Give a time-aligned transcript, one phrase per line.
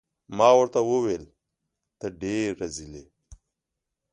[0.37, 1.23] ما ورته وویل:
[1.99, 3.05] ته ډیر رزیل يې.